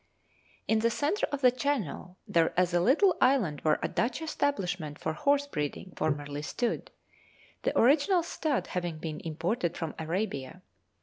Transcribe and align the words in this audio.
In 0.67 0.79
the 0.79 0.89
centre 0.89 1.27
of 1.31 1.41
the 1.41 1.51
channel 1.51 2.17
there 2.27 2.55
is 2.57 2.73
a 2.73 2.79
little 2.81 3.15
island 3.21 3.61
where 3.61 3.77
a 3.83 3.87
Dutch 3.87 4.19
establishment 4.19 4.97
for 4.97 5.13
horse 5.13 5.45
breeding 5.45 5.93
formerly 5.95 6.41
stood, 6.41 6.89
the 7.61 7.77
original 7.79 8.23
stud 8.23 8.65
having 8.65 8.97
been 8.97 9.19
imported 9.23 9.77
from 9.77 9.93
Arabia. 9.99 10.63